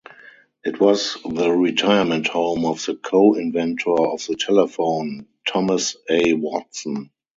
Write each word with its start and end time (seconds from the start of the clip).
It 0.63 0.79
was 0.79 1.15
the 1.29 1.51
retirement 1.51 2.25
home 2.27 2.65
of 2.65 2.83
the 2.83 2.95
co-inventor 2.95 3.99
of 3.99 4.25
the 4.25 4.35
telephone, 4.35 5.27
Thomas 5.47 5.95
A. 6.09 6.33
Watson. 6.33 7.11